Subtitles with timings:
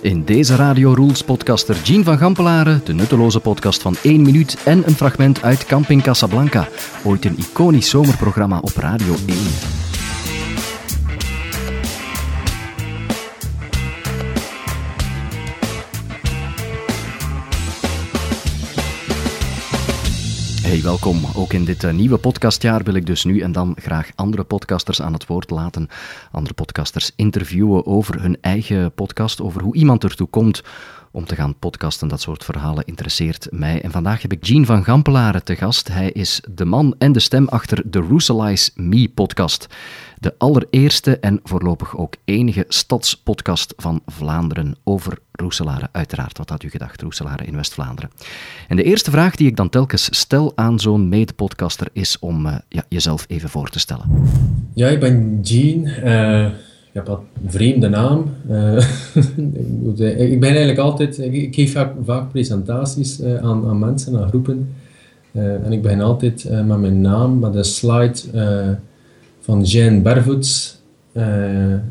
[0.00, 4.82] In deze Radio Rules podcaster Jean van Gampelaren, de nutteloze podcast van 1 minuut en
[4.86, 6.68] een fragment uit Camping Casablanca,
[7.04, 9.87] ooit een iconisch zomerprogramma op Radio 1.
[20.68, 21.20] Hey, welkom.
[21.34, 25.02] Ook in dit uh, nieuwe podcastjaar wil ik dus nu en dan graag andere podcasters
[25.02, 25.88] aan het woord laten.
[26.32, 30.62] Andere podcasters interviewen over hun eigen podcast, over hoe iemand ertoe komt
[31.12, 32.08] om te gaan podcasten.
[32.08, 33.82] Dat soort verhalen interesseert mij.
[33.82, 35.88] En vandaag heb ik Jean van Gampelaren te gast.
[35.88, 39.66] Hij is de man en de stem achter de Roeselize Me podcast.
[40.20, 45.88] De allereerste en voorlopig ook enige stadspodcast van Vlaanderen over Roeselare.
[45.92, 48.10] Uiteraard, wat had u gedacht, Roeselare in West-Vlaanderen?
[48.68, 52.54] En de eerste vraag die ik dan telkens stel aan zo'n mede-podcaster is om uh,
[52.68, 54.04] ja, jezelf even voor te stellen.
[54.74, 55.84] Ja, ik ben Jean.
[56.04, 58.24] Uh, ik heb een vreemde naam.
[59.98, 61.18] Uh, ik ben eigenlijk altijd...
[61.18, 64.74] Ik geef vaak, presentaties aan, aan mensen, aan groepen.
[65.32, 68.18] en ik begin altijd met mijn naam, met een slide
[69.48, 70.76] van Jean Bervoets.
[71.12, 71.24] Uh,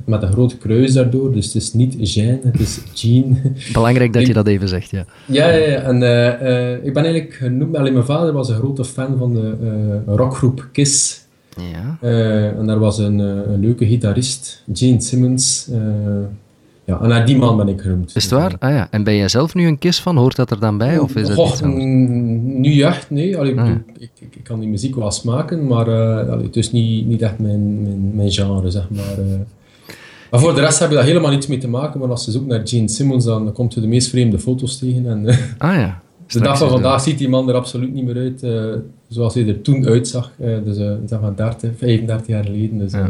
[0.05, 3.37] met een groot kruis daardoor, dus het is niet Jean, het is Jean.
[3.73, 5.05] Belangrijk dat je dat even zegt, ja.
[5.25, 5.81] Ja, ja, ja.
[5.81, 9.33] en uh, uh, ik ben eigenlijk genoemd, alleen mijn vader was een grote fan van
[9.33, 11.25] de rockgroep Kiss.
[11.71, 11.97] Ja.
[12.57, 15.69] en daar was een, een leuke gitarist, Gene Simmons.
[16.87, 18.15] Ja, en naar die man ben ik genoemd.
[18.15, 18.55] Is het waar?
[18.59, 18.87] Ah ja.
[18.91, 20.17] En ben jij zelf nu een KISS van?
[20.17, 20.99] Hoort dat er dan bij?
[20.99, 23.37] Of is dat iets Nu echt, nee.
[23.37, 23.69] Allee, ah.
[23.97, 27.21] ik, ik, ik, kan die muziek wel smaken, maar uh, allee, het is niet, niet
[27.21, 29.19] echt mijn, mijn, mijn genre, zeg maar.
[29.19, 29.33] Uh.
[30.31, 32.31] Maar voor de rest heb je daar helemaal niets mee te maken, maar als je
[32.31, 35.05] zoekt naar Gene Simmons, dan komt je de meest vreemde foto's tegen.
[35.05, 35.25] En,
[35.57, 36.01] ah ja.
[36.27, 38.45] De dag van vandaag ziet die man er absoluut niet meer uit
[39.07, 40.31] zoals hij er toen uitzag.
[40.37, 42.77] dus zeg maar 30, 35 jaar geleden.
[42.77, 43.09] Dus, ja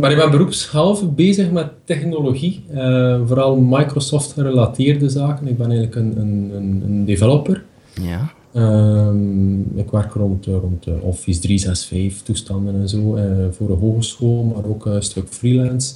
[0.00, 5.46] maar ik ben beroepshalve bezig met technologie, uh, vooral Microsoft-gerelateerde zaken.
[5.46, 7.64] Ik ben eigenlijk een, een, een developer.
[8.02, 8.32] Ja.
[8.54, 14.64] Um, ik werk rond, rond Office 365 toestanden en zo, uh, voor een hogeschool, maar
[14.64, 15.94] ook een stuk freelance.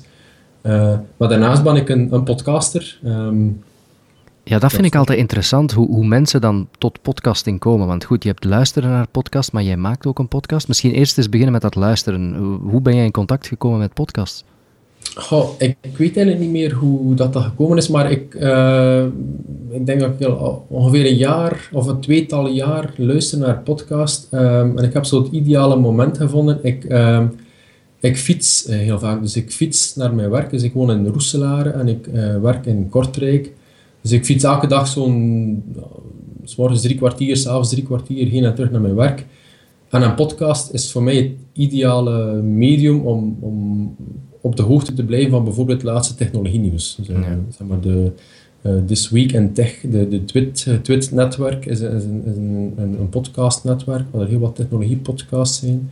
[0.62, 2.98] Uh, maar daarnaast ben ik een, een podcaster.
[3.04, 3.62] Um,
[4.44, 7.87] ja, dat vind ik altijd interessant, hoe, hoe mensen dan tot podcasting komen.
[7.87, 10.69] Want goed, je hebt luisteren naar podcast, maar jij maakt ook een podcast.
[10.69, 12.34] Misschien eerst eens beginnen met dat luisteren.
[12.62, 14.44] Hoe ben jij in contact gekomen met podcasts?
[15.15, 19.04] Goh, ik, ik, weet eigenlijk niet meer hoe dat, dat gekomen is, maar ik, uh,
[19.71, 24.28] ik denk dat ik al ongeveer een jaar of een tweetal jaar luister naar podcast.
[24.33, 26.59] Um, en ik heb zo het ideale moment gevonden.
[26.62, 27.22] Ik, uh,
[28.00, 30.50] ik fiets uh, heel vaak, dus ik fiets naar mijn werk.
[30.50, 32.06] Dus ik woon in Roeselare en ik
[32.43, 33.53] werk in Kortrijk.
[34.04, 35.62] Dus ik fiets elke dag zo'n,
[36.42, 39.26] s morgens drie kwartier, s'avonds drie kwartier heen en terug naar mijn werk.
[39.88, 43.97] En een podcast is voor mij het ideale medium om, om
[44.41, 46.94] op de hoogte te blijven van bijvoorbeeld het laatste technologie-nieuws.
[46.94, 47.16] Dus, uh,
[47.48, 48.12] zeg maar de,
[48.62, 52.72] uh, This Week in Tech, de, de Twit, uh, Twit-netwerk is, is, een, is een,
[52.76, 55.91] een, een podcastnetwerk waar er heel wat technologie-podcasts zijn.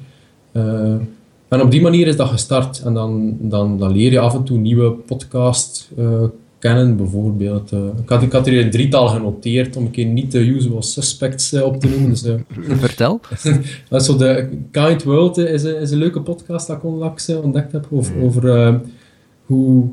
[1.48, 2.82] en op die manier is dat gestart.
[2.84, 5.88] En dan, dan, dan leer je af en toe nieuwe podcasts
[6.62, 6.96] kennen.
[6.96, 10.38] Bijvoorbeeld, uh, ik, had, ik had hier een drietal genoteerd om een keer niet de
[10.38, 12.08] usual suspects uh, op te noemen.
[12.08, 12.34] Dus, uh,
[12.78, 13.20] Vertel.
[13.88, 17.72] dat zo de Kind World is, een, is een leuke podcast dat ik onlangs ontdekt
[17.72, 18.22] heb over, mm.
[18.22, 18.80] over
[19.46, 19.88] hoe,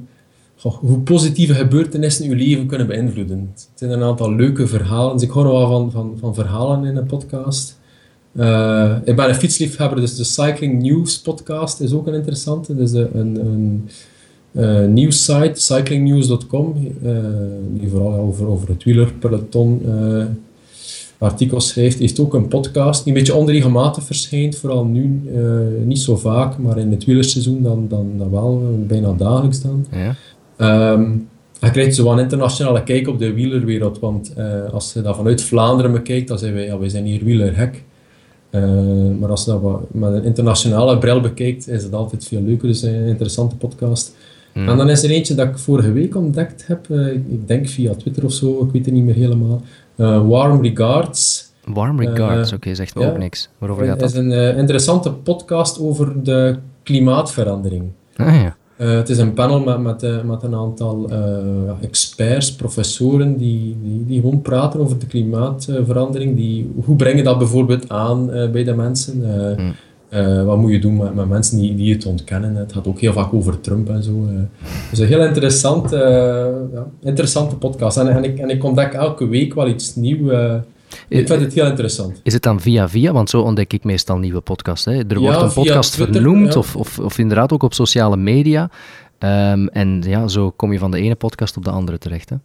[0.56, 3.50] goh, hoe positieve gebeurtenissen uw leven kunnen beïnvloeden.
[3.54, 5.14] Het zijn een aantal leuke verhalen.
[5.14, 7.80] Dus ik hoor wel van, van, van verhalen in een podcast.
[9.04, 12.76] ik ben een fietsliefhebber, dus de Cycling News podcast is ook een interessante.
[12.76, 13.90] Dus een, een
[14.52, 17.18] uh, nieuwssite, cyclingnews.com, uh,
[17.74, 20.26] die vooral over, over het wielerpeloton uh,
[21.18, 25.22] artikels schrijft, heeft ook een podcast die een beetje onregelmatig verschijnt, vooral nu
[25.84, 29.86] niet zo vaak, maar in het wielerseizoen dan, dan, dan wel, bijna dagelijks dan.
[29.92, 30.16] Ja.
[30.92, 31.28] Um,
[31.60, 34.34] je krijgt zo een internationale kijk op de wielerwereld, want
[34.72, 37.84] als je dat vanuit Vlaanderen bekijkt, dan zijn wij, ja, wij zijn hier wielerhek.
[39.20, 42.68] maar als je dat met een internationale bril bekijkt, is het altijd veel leuker.
[42.68, 44.14] Dus een interessante podcast.
[44.54, 47.94] En dan is er eentje dat ik vorige week ontdekt heb, uh, ik denk via
[47.94, 49.62] Twitter of zo, ik weet het niet meer helemaal.
[49.96, 51.52] Uh, Warm Regards.
[51.66, 53.50] Warm Regards, uh, oké, okay, zegt me ja, ook niks.
[53.58, 54.14] Waarover gaat dat?
[54.14, 57.84] Het is een interessante podcast over de klimaatverandering.
[58.16, 58.56] Ah ja.
[58.86, 61.10] het is een panel met, met, met een aantal
[61.82, 66.36] experts, professoren, die, die, die gewoon praten over de klimaatverandering.
[66.36, 69.44] Die, hoe breng dat bijvoorbeeld aan bij de mensen?
[69.56, 69.74] Hmm.
[70.14, 72.56] Uh, wat moet je doen met, met mensen die, die het ontkennen?
[72.56, 74.12] Het gaat ook heel vaak over Trump en zo.
[74.12, 74.40] Uh.
[74.90, 76.00] Dus een heel interessant, uh,
[76.74, 77.98] ja, interessante podcast.
[77.98, 80.32] En, en, ik, en ik ontdek elke week wel iets nieuws.
[81.08, 82.20] ik vind het heel interessant.
[82.24, 83.12] Is het dan via via?
[83.12, 84.86] Want zo ontdek ik meestal nieuwe podcasts.
[84.86, 85.04] Hè?
[85.08, 88.70] Er wordt een podcast vernoemd, of, of, of inderdaad ook op sociale media.
[89.18, 92.36] Ehm, en ja, zo kom je van de ene podcast op de andere terecht, hè?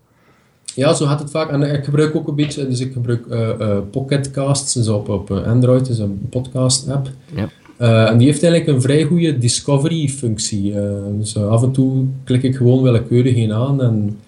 [0.75, 1.51] Ja, zo gaat het vaak.
[1.51, 5.31] En ik gebruik ook een beetje, dus ik gebruik uh, uh, Pocketcasts, dus op, op
[5.31, 7.11] Android, dus een podcast-app.
[7.35, 7.49] Ja.
[7.81, 10.75] Uh, en die heeft eigenlijk een vrij goede discovery-functie.
[11.19, 14.19] dus af en toe klik ik gewoon willekeurig in aan en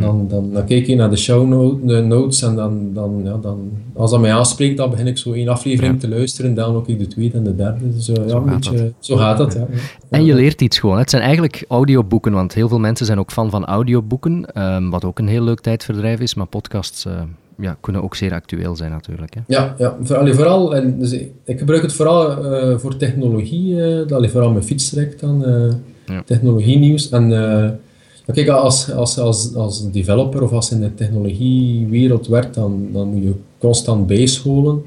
[0.00, 1.48] dan, dan, dan kijk je naar de show
[1.84, 5.48] notes en dan, dan, ja, dan, als dat mij aanspreekt, dan begin ik zo één
[5.48, 7.94] aflevering te luisteren, dan ook ik de tweede en de derde.
[7.94, 9.52] Dus ja, zo, gaat beetje, zo gaat dat.
[9.52, 9.66] Ja.
[10.10, 10.98] En je leert iets gewoon.
[10.98, 15.04] Het zijn eigenlijk audioboeken, want heel veel mensen zijn ook fan van audioboeken, um, wat
[15.04, 17.06] ook een heel leuk tijdverdrijf is, maar podcasts...
[17.06, 17.12] Uh,
[17.58, 19.34] ja, kunnen ook zeer actueel zijn natuurlijk.
[19.34, 19.40] Hè.
[19.46, 21.12] Ja, ja vooral, vooral en dus
[21.44, 23.74] ik gebruik het vooral uh, voor technologie,
[24.08, 25.72] uh, vooral met fietsrek dan, uh,
[26.06, 26.22] ja.
[26.24, 27.10] technologie nieuws.
[27.10, 27.30] En
[28.32, 33.08] kijk, als, als, als, als developer of als je in de technologiewereld werkt, dan, dan
[33.08, 34.82] moet je constant bijscholen.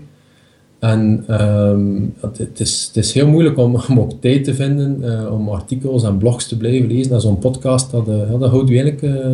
[0.80, 5.34] En um, het, is, het is heel moeilijk om, om ook tijd te vinden uh,
[5.34, 7.12] om artikels en blogs te blijven lezen.
[7.12, 9.16] En zo'n podcast, dat, ja, dat houdt je eigenlijk...
[9.16, 9.32] Uh,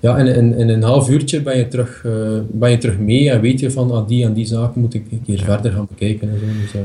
[0.00, 2.06] ja, in, in, in, een half uurtje ben je, terug,
[2.50, 5.06] ben je terug mee en weet je van ah, die en die zaken moet ik
[5.10, 6.30] een keer verder gaan bekijken.
[6.30, 6.46] En zo.
[6.60, 6.82] Dus,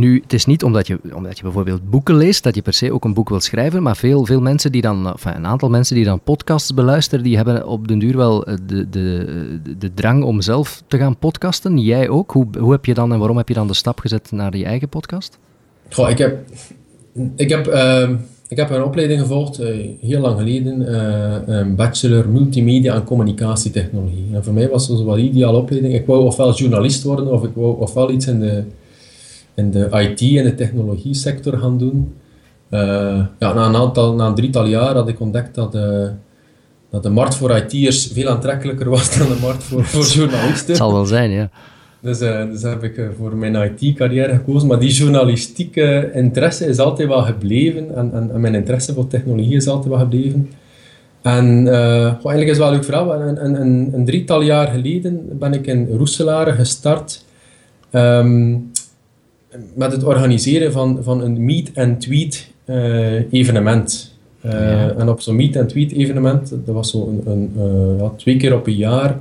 [0.00, 2.92] nu, het is niet omdat je, omdat je bijvoorbeeld boeken leest, dat je per se
[2.92, 5.94] ook een boek wil schrijven, maar veel, veel mensen die dan, enfin, een aantal mensen
[5.94, 10.24] die dan podcasts beluisteren, die hebben op den duur wel eh, de, de, de drang
[10.24, 11.78] om zelf te gaan podcasten.
[11.78, 12.30] Jij ook.
[12.30, 14.64] Hoe, hoe heb je dan en waarom heb je dan de stap gezet naar je
[14.64, 15.38] eigen podcast?
[15.90, 16.38] Goh, ik heb,
[17.36, 18.10] ik heb, uh,
[18.48, 19.66] ik heb een opleiding gevolgd, uh,
[20.00, 24.26] heel lang geleden, uh, een bachelor multimedia en communicatietechnologie.
[24.32, 25.94] En voor mij was dat wel een ideale opleiding.
[25.94, 28.64] Ik wou ofwel journalist worden, of ik wou ofwel iets in de
[29.60, 32.12] in de IT- en de technologie sector gaan doen.
[32.70, 32.80] Uh,
[33.38, 36.08] ja, na, een aantal, na een drietal jaar had ik ontdekt dat, uh,
[36.90, 40.66] dat de markt voor IT'ers veel aantrekkelijker was dan de markt voor, voor journalisten.
[40.66, 41.50] Het zal wel zijn, ja.
[42.00, 44.68] Dus, uh, dus heb ik voor mijn IT-carrière gekozen.
[44.68, 47.96] Maar die journalistieke interesse is altijd wel gebleven.
[47.96, 50.50] En, en, en, mijn interesse voor technologie is altijd wel gebleven.
[51.22, 53.14] En eigenlijk is het wel een leuk verhaal.
[53.14, 57.24] Een, een, een, een, drietal jaar geleden ben ik in Roeselare gestart.
[57.92, 58.69] Um,
[59.74, 64.18] met het organiseren van, van een meet-and-tweet uh, evenement.
[64.44, 68.54] Uh, En op zo'n meet-and-tweet evenement, dat was zo een, een uh, ja, twee keer
[68.54, 69.18] op een jaar,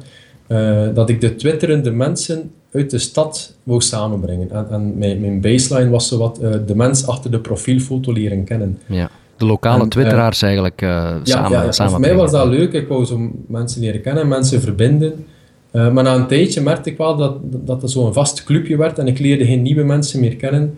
[0.94, 4.52] dat ik de twitterende mensen uit de stad wou samenbrengen.
[4.52, 8.80] En, en mijn, mijn baseline was zo wat de mens achter de profielfoto leren kennen.
[8.86, 9.10] Ja.
[9.38, 12.74] De lokale en, twitteraars eigenlijk samen, ja, ja, Voor mij was dat leuk.
[12.74, 15.26] Ik wou zo mensen leren kennen, mensen verbinden.
[15.72, 19.00] Uh, maar na een tijdje merkte ik wel dat, dat het zo'n vast clubje werd
[19.00, 20.78] en ik leerde geen nieuwe mensen meer kennen.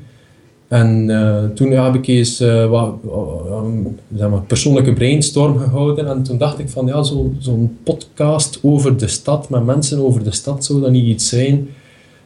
[0.67, 2.93] En uh, toen heb ik eens uh, wat,
[4.15, 8.97] zeg maar, persoonlijke brainstorm gehouden en toen dacht ik van ja, zo'n zo podcast over
[8.97, 11.67] de stad, met mensen over de stad, zou dat niet iets zijn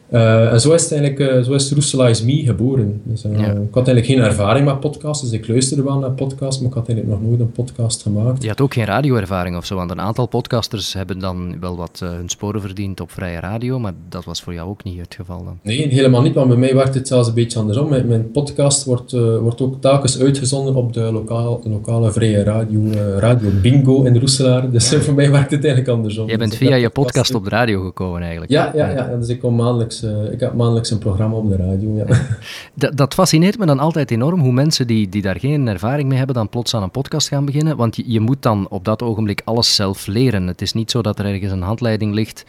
[0.10, 3.02] uh, en zo is het eigenlijk, uh, zo is Roesela is Me geboren.
[3.04, 3.48] Dus, uh, ja.
[3.48, 6.76] Ik had eigenlijk geen ervaring met podcasts, dus ik luisterde wel naar podcasts, maar ik
[6.76, 8.44] had eigenlijk nog nooit een podcast gemaakt.
[8.44, 12.02] Je had ook geen radioervaring of zo, want een aantal podcasters hebben dan wel wat
[12.04, 15.44] hun sporen verdiend op vrije radio, maar dat was voor jou ook niet het geval
[15.44, 15.60] dan?
[15.62, 17.90] Nee, helemaal niet, want bij mij werkt het zelfs een beetje andersom.
[17.90, 23.50] Mijn, mijn podcast wordt, wordt ook telkens uitgezonden op de lokaal, lokale vrije radio, Radio
[23.62, 26.30] Bingo in Roeselaar, dus voor mij werkt het eigenlijk andersom.
[26.30, 28.52] Je bent dus via je podcast op de radio gekomen eigenlijk?
[28.52, 31.56] Ja, ja, ja, dus ik kom maandelijks uh, ik heb maandelijks een programma op de
[31.56, 31.96] radio.
[31.96, 32.06] Ja.
[32.74, 36.18] dat, dat, fascineert me dan altijd enorm hoe mensen die, die daar geen ervaring mee
[36.18, 37.78] hebben, dan plots aan een podcast gaan beginnen.
[37.78, 40.48] Want je, je moet dan op dat ogenblik alles zelf leren.
[40.48, 42.46] Het is niet zo dat er ergens een handleiding ligt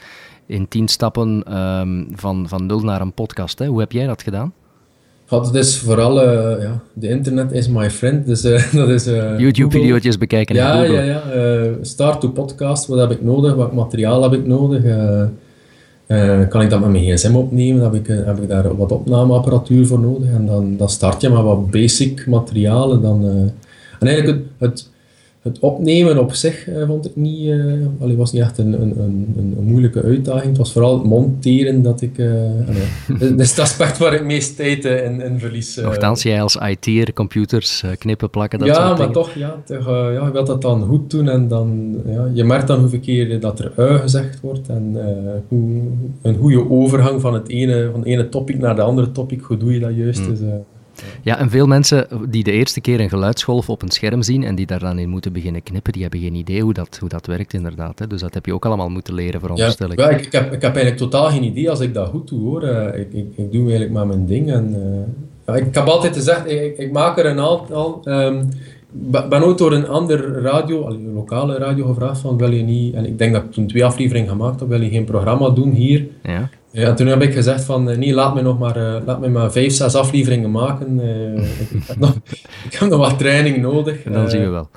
[0.46, 3.58] in tien stappen um, van, van nul naar een podcast.
[3.58, 3.66] Hè.
[3.66, 4.52] Hoe heb jij dat gedaan?
[5.28, 8.26] het is vooral, uh, ja, de internet is my friend.
[8.26, 10.54] Dus, uh, dat is, uh, YouTube-video's bekijken.
[10.54, 11.22] Ja, ja, ja.
[11.80, 13.54] start to podcast, wat heb ik nodig?
[13.54, 14.82] Wat materiaal heb ik nodig?
[16.06, 17.82] Uh, kan ik dat met mijn gsm opnemen?
[17.82, 20.28] Heb ik, heb ik daar wat opnameapparatuur voor nodig.
[20.28, 23.02] En dan, dan start je met wat basic materialen.
[23.02, 23.30] Dan, uh,
[23.98, 24.90] en eigenlijk het, het,
[25.46, 29.34] het, opnemen op zich uh, vond ik niet, uh, was niet echt een, een, een,
[29.36, 30.46] een, moeilijke uitdaging.
[30.46, 32.16] Het was vooral het monteren dat ik...
[33.18, 35.76] dat is het aspect waar ik meest tijd in, in verlies.
[35.76, 40.24] Nochtans, jij als IT'er, computers, knippen, plakken, dat ja, soort maar toch, ja, toch, ja,
[40.24, 41.28] je wilt dat dan goed doen.
[41.28, 44.68] En dan, ja, je merkt dan hoeveel keer dat er ui gezegd wordt.
[44.68, 44.96] En
[45.48, 45.82] hoe,
[46.22, 49.56] een goede overgang van het ene, van het ene topic naar de andere topic, hoe
[49.56, 50.20] doe je dat juist?
[50.20, 50.28] Mm.
[50.28, 50.38] Dus,
[51.22, 54.54] ja, en veel mensen die de eerste keer een geluidsgolf op een scherm zien en
[54.54, 57.26] die daar dan in moeten beginnen knippen, die hebben geen idee hoe dat, hoe dat
[57.26, 57.98] werkt inderdaad.
[57.98, 58.06] Hè.
[58.06, 59.98] Dus dat heb je ook allemaal moeten leren, veronderstel ik.
[59.98, 62.40] Ja, ik, ik, heb, ik heb eigenlijk totaal geen idee als ik dat goed doe
[62.40, 62.62] hoor.
[62.62, 64.52] Uh, ik, ik, ik, doe eigenlijk maar mijn ding.
[64.52, 68.00] En, uh, ja, ik, heb altijd gezegd, ik, ik maak er een aantal...
[68.04, 68.48] Um,
[69.28, 73.06] ben ooit door een andere radio, een lokale radio gevraagd van wil je niet, en
[73.06, 76.06] ik denk dat ik toen twee afleveringen gemaakt heb, wil je geen programma doen hier?
[76.22, 79.20] Ja Ja, toen heb ik gezegd van, uh, nee, laat me nog maar, uh, laat
[79.20, 81.00] me maar vijf, zes afleveringen maken.
[81.60, 82.14] ik, ik, heb nog,
[82.64, 84.02] ik heb nog wat training nodig.
[84.02, 84.68] dan zien we wel.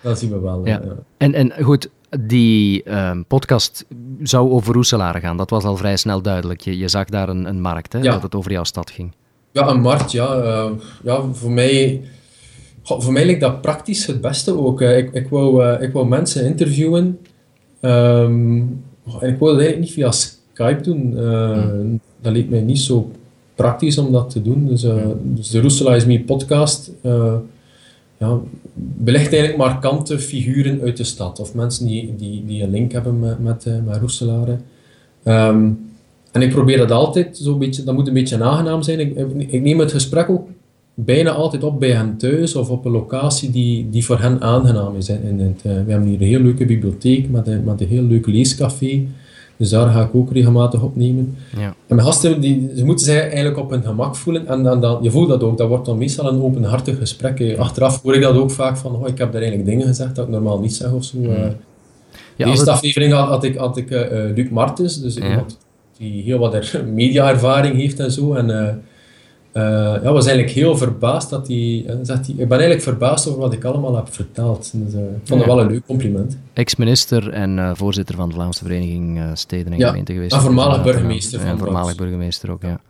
[0.00, 0.82] Dan zien we wel, ja.
[1.16, 1.88] En, en goed,
[2.20, 3.84] die ehm, podcast
[4.22, 5.36] zou over Roeselare gaan.
[5.36, 6.60] Dat was al vrij snel duidelijk.
[6.60, 9.12] Je, je zag daar een, een markt, hè, dat het over jouw stad ging.
[9.50, 10.70] Ja, een markt, ja.
[11.02, 12.02] ja, voor mij
[12.82, 14.80] voor mij lijkt dat praktisch het beste ook.
[14.80, 17.18] Ik, ik, wou, ik wou mensen interviewen.
[17.80, 18.84] Um,
[19.20, 20.10] en ik wou dat eigenlijk niet via
[20.62, 21.12] Skype doen.
[21.16, 21.58] Uh,
[22.20, 23.10] Dat leek mij niet zo
[23.54, 24.66] praktisch om dat te doen.
[24.66, 26.92] Dus, uh, dus de Roesela is Me podcast
[28.18, 28.38] ja,
[28.74, 31.40] belicht eigenlijk markante figuren uit de stad.
[31.40, 34.56] Of mensen die, die, die een link hebben met, met, met Roeselare.
[35.24, 35.78] Um,
[36.32, 39.00] en ik probeer dat altijd zo'n beetje, dat moet een beetje aangenaam zijn.
[39.00, 39.16] Ik,
[39.50, 40.48] ik neem het gesprek ook
[40.94, 44.96] bijna altijd op bij hen thuis of op een locatie die, die voor hen aangenaam
[44.96, 45.08] is.
[45.08, 48.26] In het, we hebben hier een heel leuke bibliotheek met een, met een heel leuk
[48.26, 49.06] leescafé.
[49.56, 51.36] Dus daar ga ik ook regelmatig opnemen.
[51.56, 51.74] Ja.
[51.86, 54.46] En mijn gasten, die, ze moeten zich eigenlijk op hun gemak voelen.
[54.46, 55.58] En, dan, dan, je voelt dat ook.
[55.58, 57.58] Dat wordt dan meestal een openhartig gesprek.
[57.58, 60.24] Achteraf hoor ik dat ook vaak van, oh, ik heb daar eigenlijk dingen gezegd dat
[60.24, 61.16] ik normaal niet zeg of zo.
[61.18, 61.28] Uh,
[62.36, 64.00] ja, de eerste aflevering had, had ik, had ik uh,
[64.34, 65.58] Luc Martens, dus iemand
[65.98, 68.34] die heel wat media-ervaring heeft en zo.
[68.34, 68.82] En
[69.52, 69.62] uh,
[70.02, 72.34] ja, was eigenlijk heel verbaasd dat hij, uh, zegt hij...
[72.36, 74.70] Ik ben eigenlijk verbaasd over wat ik allemaal heb verteld.
[74.74, 76.38] Dus, uh, ik vond het wel een leuk compliment.
[76.52, 80.34] Ex-minister en voorzitter van de Vlaamse Vereniging Steden en ja, Gemeenten geweest.
[80.34, 81.40] Ja, voormalig burgemeester.
[81.40, 82.80] van voormalig burgemeester ook, ja.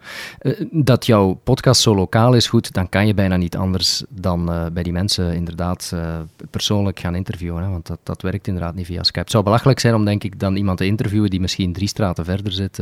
[0.71, 4.83] dat jouw podcast zo lokaal is, goed, dan kan je bijna niet anders dan bij
[4.83, 5.95] die mensen inderdaad
[6.51, 7.63] persoonlijk gaan interviewen.
[7.63, 9.21] Hè, want dat, dat werkt inderdaad niet via Skype.
[9.21, 12.25] Het zou belachelijk zijn om, denk ik, dan iemand te interviewen die misschien drie straten
[12.25, 12.79] verder zit...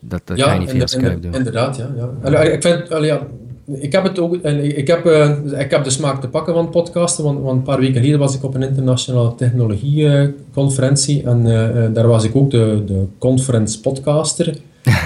[0.00, 1.34] Dat, dat ja, kan je niet via Skype doen.
[1.34, 1.88] Inderdaad, ja.
[1.96, 2.10] ja.
[2.22, 3.26] Allee, ik, vind, allee, ja,
[3.66, 7.24] ik heb het ook, ik heb, uh, ik heb de smaak te pakken van podcasten,
[7.24, 12.06] want, want, een paar weken geleden was ik op een internationale technologieconferentie en uh, daar
[12.06, 14.56] was ik ook de, de conference podcaster.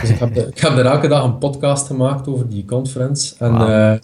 [0.00, 3.34] Dus ik heb, de, ik heb er elke dag een podcast gemaakt over die conference.
[3.38, 3.98] En wow.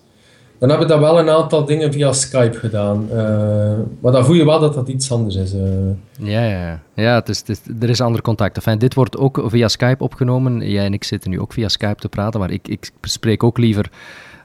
[0.62, 3.08] Dan heb ik dat wel een aantal dingen via Skype gedaan.
[3.12, 3.18] Uh,
[4.00, 5.54] maar dan voel je wel dat dat iets anders is.
[5.54, 5.60] Uh.
[6.18, 8.56] Ja, ja, ja het is, het is, er is ander contact.
[8.56, 10.70] Enfin, dit wordt ook via Skype opgenomen.
[10.70, 13.58] Jij en ik zitten nu ook via Skype te praten, maar ik, ik spreek ook
[13.58, 13.90] liever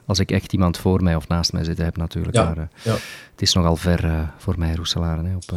[0.06, 2.36] als ik echt iemand voor mij of naast mij zitten heb natuurlijk.
[2.36, 2.92] Ja, maar, uh, ja.
[3.30, 5.54] Het is nogal ver voor mij, Roeselaren, op,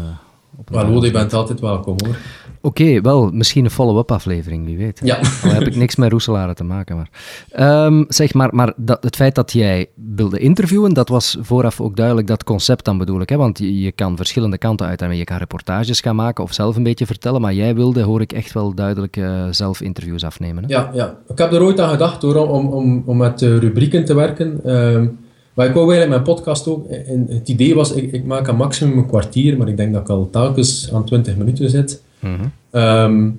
[0.72, 2.16] maar Lode, je bent altijd welkom hoor.
[2.64, 5.02] Oké, wel, misschien een follow-up aflevering, wie weet.
[5.04, 5.20] Ja.
[5.44, 6.96] Al heb ik niks met Roeselaren te maken.
[6.96, 11.82] Maar, um, zeg maar, maar dat, het feit dat jij wilde interviewen, dat was vooraf
[11.82, 13.30] ook duidelijk dat concept dan bedoel ik.
[13.30, 13.38] Hè?
[13.38, 16.76] Want je, je kan verschillende kanten uit en je kan reportages gaan maken of zelf
[16.76, 17.42] een beetje vertellen.
[17.42, 20.64] Maar jij wilde, hoor ik echt wel duidelijk, uh, zelf interviews afnemen.
[20.64, 20.70] Hè?
[20.70, 24.14] Ja, ja, ik heb er ooit aan gedacht hoor, om, om, om met rubrieken te
[24.14, 24.76] werken.
[24.76, 25.20] Um,
[25.54, 28.56] maar ik wou eigenlijk mijn podcast ook, en het idee was, ik, ik, maak een
[28.56, 32.02] maximum een kwartier, maar ik denk dat ik al telkens aan 20 minuten zit.
[32.20, 32.82] Mm -hmm.
[32.82, 33.36] um,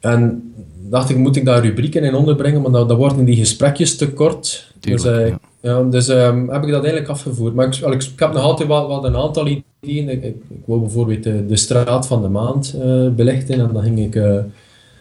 [0.00, 0.52] en
[0.88, 4.12] dacht ik, moet ik daar rubrieken in onderbrengen, maar dat, dat worden die gesprekjes te
[4.12, 4.72] kort.
[4.80, 5.38] Tuurlijk, dus uh, ja.
[5.60, 5.82] ja.
[5.82, 7.54] dus um, heb ik dat eigenlijk afgevoerd.
[7.54, 10.08] Maar ik, ik, ik heb nog altijd wel, wel een aantal ideeën.
[10.08, 13.82] Ik, ik, ik wou bijvoorbeeld de, de straat van de maand uh, belichten en dan
[13.82, 14.14] ging ik...
[14.14, 14.38] Uh,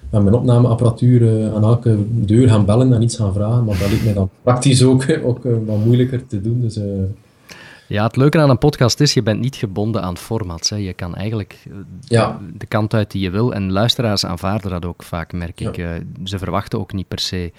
[0.10, 3.64] met mijn opnameapparatuur uh, aan elke deur gaan bellen en iets gaan vragen.
[3.64, 6.62] Maar dat liep mij dan praktisch ook, ook uh, wat moeilijker te doen.
[6.62, 6.84] Dus, uh...
[7.88, 10.70] Ja, het leuke aan een podcast is, je bent niet gebonden aan formats.
[10.70, 10.76] Hè.
[10.76, 11.66] Je kan eigenlijk
[12.02, 12.40] ja.
[12.58, 13.54] de kant uit die je wil.
[13.54, 15.76] En luisteraars aanvaarden dat ook vaak, merk ik.
[16.24, 17.52] Ze verwachten ook niet per se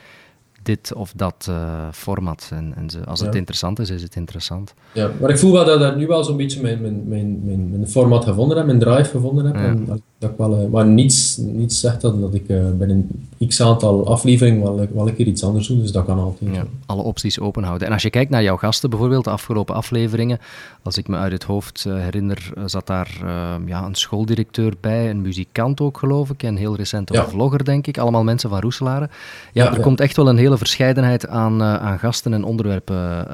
[0.63, 2.51] dit of dat uh, format.
[2.53, 4.75] En, en ze, als het interessant is, is het interessant.
[4.93, 7.71] Ja, maar ik voel wel dat ik nu wel zo'n beetje mijn, mijn, mijn, mijn,
[7.71, 9.55] mijn format gevonden heb, mijn drive gevonden heb.
[9.55, 9.61] Ja.
[9.61, 12.97] En dat, dat ik wel, eh, maar niets, niets zegt dat, dat ik eh, binnen
[12.97, 16.55] een x aantal afleveringen wel, wel een keer iets anders doe, dus dat kan altijd.
[16.55, 17.87] Ja, alle opties open houden.
[17.87, 20.39] En als je kijkt naar jouw gasten, bijvoorbeeld de afgelopen afleveringen,
[20.83, 24.73] als ik me uit het hoofd eh, herinner, eh, zat daar eh, ja, een schooldirecteur
[24.81, 27.29] bij, een muzikant ook, geloof ik, en heel recent een Ja.
[27.29, 27.99] vlogger, denk ik.
[27.99, 29.09] Allemaal mensen van Roeselare.
[29.53, 33.29] Ja, Ja, er komt echt wel een hele verscheidenheid aan, eh, aan gasten en onderwerpen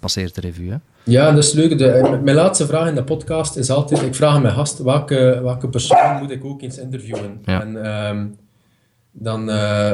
[0.00, 0.70] passeert de revue.
[0.70, 0.76] Hè?
[1.04, 1.78] Ja, dat is leuk.
[1.78, 5.40] De, mijn laatste vraag in de podcast is altijd, ik vraag aan mijn gast, welke,
[5.42, 7.38] welke persoon moet ik ook eens interviewen?
[7.44, 7.60] Ja.
[7.60, 8.26] En ehm,
[9.12, 9.90] dan, eh,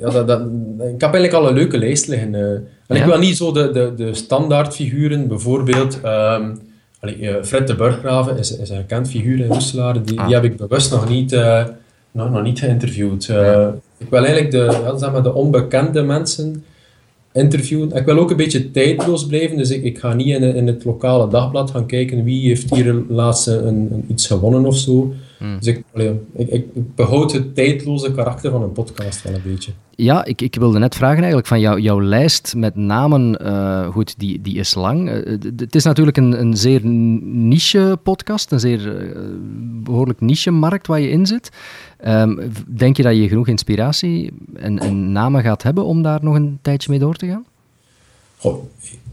[0.00, 0.40] ja, dat, dat,
[0.78, 2.34] ik heb eigenlijk al een leuke lijst liggen.
[2.34, 2.42] eh.
[2.86, 6.54] en ik wil niet zo de, de, de standaardfiguren, bijvoorbeeld ehm,
[7.00, 10.26] allee, eh, Fred de Burggraven is, is een gekend figuur in Roeselaar, die, Ah.
[10.26, 11.30] die heb ik bewust nog niet,
[12.12, 13.28] nog, nog niet geïnterviewd.
[13.98, 16.64] Ik wil eigenlijk de, ja, zeg maar de onbekende mensen
[17.32, 17.92] interviewen.
[17.92, 20.84] Ik wil ook een beetje tijdloos blijven, dus ik, ik ga niet in, in het
[20.84, 25.12] lokale dagblad gaan kijken wie heeft hier laatst een, een iets gewonnen of zo.
[25.38, 25.58] Hmm.
[25.58, 29.72] Dus ik, allee, ik, ik, behoud het tijdloze karakter van een podcast wel een beetje.
[29.94, 34.18] Ja, ik, ik wilde net vragen eigenlijk van jou, jouw lijst met namen, uh, goed,
[34.18, 35.10] die, die is lang.
[35.10, 39.20] Uh, het is natuurlijk een, een zeer niche podcast, een zeer uh,
[39.82, 41.50] behoorlijk niche markt waar je in zit.
[42.06, 46.34] Um, denk je dat je genoeg inspiratie en, en namen gaat hebben om daar nog
[46.34, 47.44] een tijdje mee door te gaan?
[48.36, 48.64] Goh,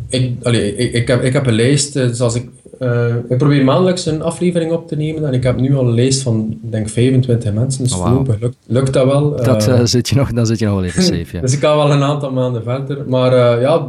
[0.09, 4.05] ik, allee, ik, ik, heb, ik heb een lijst, zoals ik uh, ik probeer maandelijks
[4.05, 7.53] een aflevering op te nemen en ik heb nu al een lijst van, denk 25
[7.53, 8.27] mensen, dus oh, wow.
[8.39, 9.35] lukt, lukt, dat wel.
[9.43, 11.41] Dat, uh, zit je nog, dan zit je nog wel even safe, ja.
[11.41, 13.03] dus ik ga wel een aantal maanden verder.
[13.07, 13.87] Maar ja,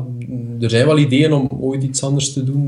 [0.61, 2.67] er zijn wel ideeën om ooit iets anders te doen.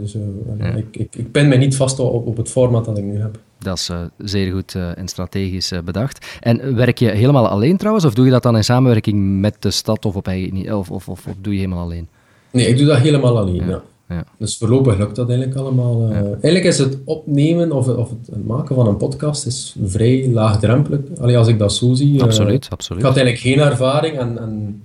[0.00, 0.16] dus
[0.58, 0.66] ja.
[0.66, 3.38] ik, ik, ik ben mij niet vast op, op het format dat ik nu heb.
[3.58, 6.38] Dat is zeer goed en strategisch bedacht.
[6.40, 9.70] En werk je helemaal alleen trouwens, of doe je dat dan in samenwerking met de
[9.70, 12.08] stad of, op eigen, of, of, of, of doe je helemaal alleen?
[12.50, 13.82] Nee, ik doe dat helemaal alleen, ja.
[14.10, 14.24] Ja.
[14.38, 16.10] Dus voorlopig lukt dat eigenlijk allemaal.
[16.10, 21.00] Uh, Eigenlijk is het opnemen of, of het maken van een podcast is vrij laagdrempelig.
[21.20, 22.16] Alleen als ik dat zo zie.
[22.16, 23.02] Eh, absoluut, absoluut.
[23.02, 24.82] Ik had eigenlijk geen ervaring en, en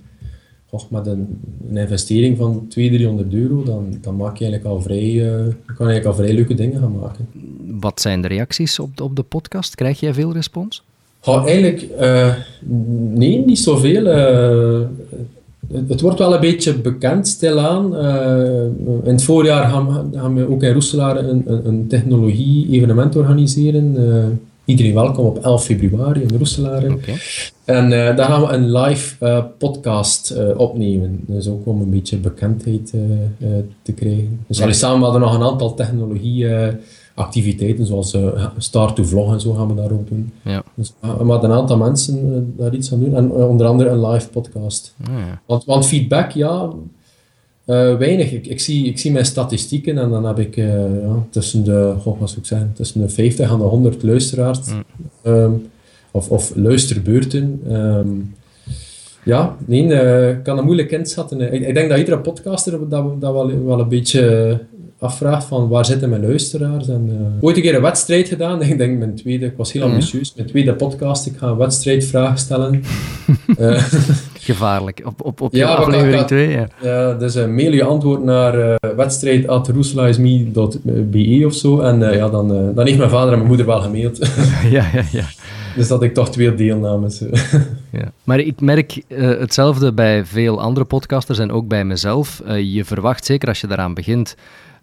[0.90, 5.12] met een, een, investering van 200, 300 euro, dan, dan maak je eigenlijk al vrij,
[5.12, 5.30] uh,
[5.76, 7.28] kan eigenlijk al vrij leuke dingen gaan maken.
[7.80, 9.74] Wat zijn de reacties op de, op de podcast?
[9.74, 10.82] Krijg jij veel respons?
[11.20, 11.88] Eigenlijk,
[13.14, 14.06] nee, niet zoveel
[15.88, 17.94] het wordt wel een beetje bekend stilaan.
[17.94, 18.62] Uh,
[19.04, 23.94] in het voorjaar gaan, gaan we ook in Roeselaar een, een, een technologie-evenement organiseren.
[24.66, 26.84] Iedereen welkom op 11 februari in Roeselaar.
[26.84, 27.16] Okay.
[27.64, 31.20] En uh, daar gaan we een live podcast opnemen.
[31.26, 32.94] Dus ook om een beetje bekendheid
[33.82, 34.44] te krijgen.
[34.46, 34.72] Dus ja.
[34.72, 36.46] samen hadden nog een aantal technologie
[37.16, 38.16] activiteiten zoals
[38.58, 40.32] start to vlog en zo gaan we daar ook doen.
[40.42, 40.62] Ja.
[40.74, 43.16] Dus, uh, maar een aantal mensen daar iets aan doen.
[43.16, 44.94] En onder andere een live podcast.
[45.04, 45.40] Ah, ja.
[45.46, 46.72] want, want, feedback, ja,
[47.66, 48.32] weinig.
[48.32, 52.20] Ik, ik, zie, ik zie mijn statistieken en dan heb ik ja, tussen de, goh,
[52.20, 54.58] wat zou ik zeggen, tussen de 50 en de 100 luisteraars.
[54.70, 54.84] Mm.
[55.32, 55.66] Um,
[56.10, 57.60] of, of luisterbeurten.
[57.70, 58.34] Um,
[59.22, 59.82] ja, nee,
[60.30, 61.40] ik kan een moeilijk inschatten.
[61.52, 64.60] Ik, ik denk dat iedere podcaster dat, dat wel, wel een beetje
[64.98, 66.88] afvraagt van waar zitten mijn luisteraars.
[66.88, 68.62] En, uh, ooit een keer een wedstrijd gedaan.
[68.70, 70.32] Ik denk mijn tweede, ik was heel ambitieus.
[70.36, 72.82] Mijn tweede podcast, ik ga een wedstrijdvraag stellen.
[73.58, 73.84] uh,
[74.46, 76.50] Gevaarlijk, op, op, op ja, aflevering 2.
[76.50, 76.68] Ja.
[76.80, 81.80] ja, dus uh, mail je antwoord naar uh, wedstrijd.roeselaisme.be of zo.
[81.80, 84.18] En uh, ja, dan, dan heeft mijn vader en mijn moeder wel gemaild.
[84.76, 85.24] ja, ja, ja.
[85.76, 87.22] Dus dat ik toch twee deelnames.
[88.00, 88.12] ja.
[88.24, 92.42] Maar ik merk hetzelfde bij veel andere podcasters en ook bij mezelf.
[92.46, 94.36] je verwacht, zeker als je daaraan begint,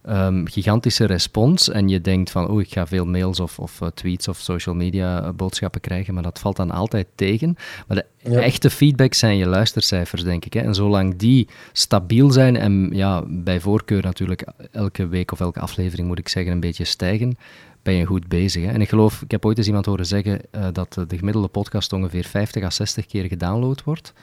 [0.10, 3.88] um, gigantische respons en je denkt van, oh, ik ga veel mails of, of uh,
[3.88, 7.56] tweets of social media uh, boodschappen krijgen, maar dat valt dan altijd tegen.
[7.88, 10.54] Maar de echte feedback zijn je luistercijfers, denk ik.
[10.54, 10.60] Hè?
[10.60, 16.08] En zolang die stabiel zijn en ja, bij voorkeur natuurlijk elke week of elke aflevering,
[16.08, 17.38] moet ik zeggen, een beetje stijgen,
[17.82, 18.64] ben je goed bezig.
[18.64, 18.72] Hè?
[18.72, 21.94] En ik geloof, ik heb ooit eens iemand horen zeggen uh, dat de gemiddelde podcast
[21.94, 24.14] ongeveer 50 à 60 keer gedownload wordt.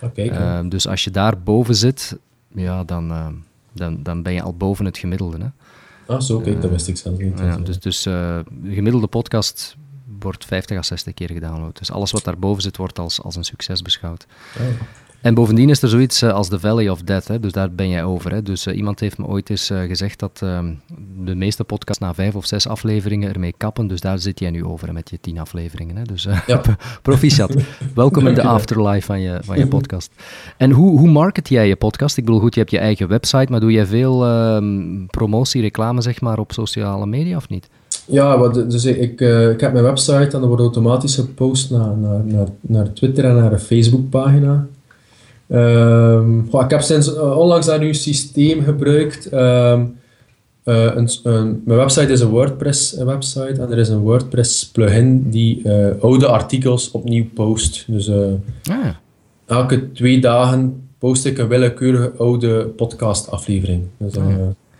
[0.00, 2.18] Okay, uh, dus als je daar boven zit,
[2.54, 3.26] ja, dan, uh,
[3.74, 5.38] dan, dan ben je al boven het gemiddelde.
[5.38, 5.48] Hè?
[6.14, 7.38] Ah, zo, kijk, dat wist ik zelf niet.
[7.38, 9.76] Ja, dus dus de gemiddelde podcast
[10.20, 11.78] wordt 50 à 60 keer gedownload.
[11.78, 14.26] Dus alles wat daarboven zit, wordt als, als een succes beschouwd.
[14.58, 14.66] Oh.
[15.22, 17.88] En bovendien is er zoiets eh, als de Valley of Death, hè, dus daar ben
[17.88, 18.32] jij over.
[18.32, 18.42] Hè.
[18.42, 20.74] Dus uh, iemand heeft me ooit eens uh, gezegd dat ehm,
[21.24, 24.64] de meeste podcasts na vijf of zes afleveringen ermee kappen, dus daar zit jij nu
[24.64, 25.96] over hè, met je tien afleveringen.
[25.96, 26.02] Hè.
[26.02, 26.60] Dus ja.
[27.02, 27.54] proficiat.
[27.94, 30.12] Welkom in de afterlife van je, van je podcast.
[30.56, 32.16] En hoe, hoe market jij je podcast?
[32.16, 36.00] Ik bedoel, goed, je hebt je eigen website, maar doe jij veel ehm, promotie, reclame
[36.00, 37.68] zeg maar, op sociale media of niet?
[38.06, 42.48] Ja, dus ik, ik heb mijn website en dan wordt automatisch gepost naar, naar, naar,
[42.60, 44.66] naar Twitter en naar een Facebookpagina.
[45.48, 49.32] Um, ik heb sinds uh, onlangs dat nieuw systeem gebruikt.
[49.32, 49.96] Um,
[50.64, 55.30] uh, een, een, mijn website is een WordPress website en er is een WordPress plugin
[55.30, 57.84] die oude artikels opnieuw post.
[57.88, 58.88] Dus ah.
[59.46, 63.82] elke twee dagen post ik een willekeurige oude podcast aflevering.
[63.96, 64.26] Dus ah.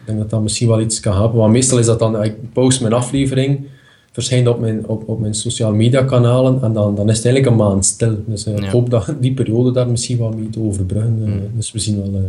[0.02, 1.38] Ik denk dat dat misschien wel iets kan helpen.
[1.38, 3.66] Want meestal is dat dan, ik post mijn aflevering
[4.12, 7.46] verschijnt op mijn, op, op mijn sociale media kanalen en dan, dan is het eigenlijk
[7.46, 8.24] een maand stil.
[8.26, 11.22] Dus uh, ik hoop dat die periode daar misschien wel mee te overbruggen.
[11.26, 12.20] Uh, Dus we zien wel...
[12.20, 12.26] Uh...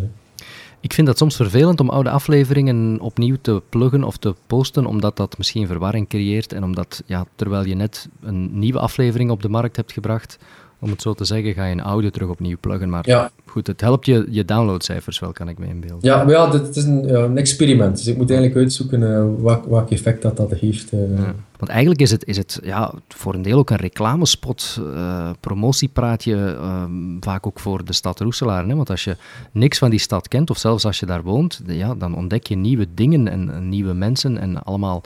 [0.79, 5.17] Ik vind dat soms vervelend om oude afleveringen opnieuw te pluggen of te posten, omdat
[5.17, 9.49] dat misschien verwarring creëert en omdat, ja, terwijl je net een nieuwe aflevering op de
[9.49, 10.37] markt hebt gebracht,
[10.83, 12.89] om het zo te zeggen, ga je een oude terug opnieuw pluggen.
[12.89, 13.31] Maar ja.
[13.45, 16.09] goed, het helpt je, je downloadcijfers wel, kan ik me inbeelden.
[16.09, 17.97] Ja, maar ja, dit is een, een experiment.
[17.97, 20.93] Dus ik moet eigenlijk uitzoeken uh, wat, wat effect dat, dat heeft.
[20.93, 21.17] Uh.
[21.17, 21.35] Ja.
[21.57, 26.55] Want eigenlijk is het, is het ja, voor een deel ook een reclamespot, uh, promotiepraatje,
[26.59, 28.67] ehm, vaak ook voor de stad Roeselaar.
[28.67, 28.75] Hè?
[28.75, 29.15] Want als je
[29.51, 32.55] niks van die stad kent, of zelfs als je daar woont, ja, dan ontdek je
[32.55, 35.03] nieuwe dingen en, en nieuwe mensen en allemaal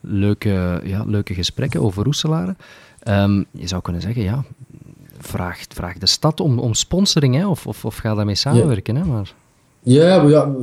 [0.00, 2.56] leuke, ja, leuke gesprekken over Roeselare.
[3.08, 4.44] Um, je zou kunnen zeggen, ja,
[5.18, 8.96] vraag, vraag de stad om, om sponsoring, hè, of, of, of ga daarmee samenwerken.
[8.96, 9.32] Hè, maar...
[9.82, 10.54] Ja, ja,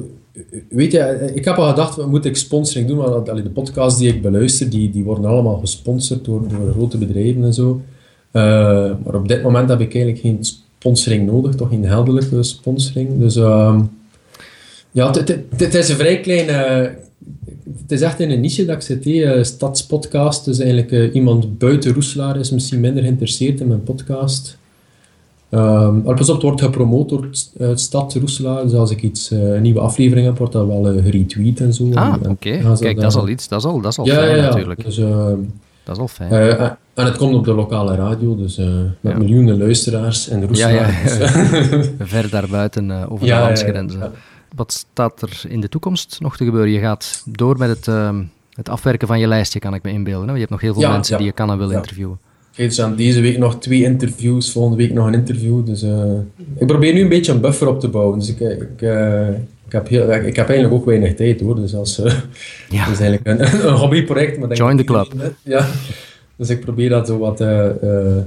[0.69, 2.97] weet je, ik heb al gedacht, moet ik sponsoring doen?
[2.97, 6.41] Want de podcasts die ik beluister, die, die worden allemaal gesponsord door,
[6.71, 7.81] grote bedrijven en zo.
[8.31, 8.41] Uh,
[9.03, 13.19] maar op dit moment heb ik eigenlijk geen sponsoring nodig, toch geen heldelijke sponsoring.
[13.19, 13.79] Dus uh,
[14.91, 15.11] ja,
[15.57, 17.03] het is een vrij kleine...
[17.81, 20.45] Het is echt in een niche dat ik zit, uh, stadspodcast.
[20.45, 24.57] Dus eigenlijk uh, iemand buiten Roeselaar is misschien minder geïnteresseerd in mijn podcast.
[25.49, 28.63] Um, pas op, het wordt gepromoot door uh, Stad Roeselaar.
[28.63, 31.91] Dus als ik iets, uh, een nieuwe aflevering heb, wordt dat wel geretweet en zo.
[31.93, 32.29] Ah, oké.
[32.29, 32.75] Okay.
[32.79, 33.47] Kijk, dat is al iets.
[33.47, 34.85] Dat is al, dat is al ja, fijn ja, natuurlijk.
[34.85, 35.37] Dus, ehm,
[35.83, 36.31] dat is al fijn.
[36.93, 39.17] en het komt op de lokale radio, dus met ja.
[39.17, 40.73] miljoenen luisteraars in Roeselaar.
[40.73, 41.67] Ja, ja.
[41.77, 44.11] Dus, Ver daarbuiten, over de landsgrenzen.
[44.55, 46.71] Wat staat er in de toekomst nog te gebeuren?
[46.71, 48.19] Je gaat door met het, uh,
[48.53, 50.27] het afwerken van je lijstje, kan ik me inbeelden.
[50.27, 50.33] Hè?
[50.33, 52.19] Je hebt nog heel veel mensen die je kan en wil interviewen.
[52.55, 55.65] Kijk, dus aan deze week nog twee interviews, volgende week nog een interview.
[55.65, 56.13] Dus uh,
[56.57, 58.19] ik probeer nu een beetje een buffer op te bouwen.
[58.19, 59.29] Dus ik, ik, uh,
[59.65, 61.55] ik, heb, heel, ik heb eigenlijk ook weinig tijd hoor.
[61.55, 62.05] Dus als, uh,
[62.69, 62.85] ja.
[62.85, 64.39] dat is eigenlijk een, een hobbyproject.
[64.39, 65.13] Maar Join the club.
[65.43, 65.67] Ja.
[66.37, 67.39] Dus ik probeer dat zo wat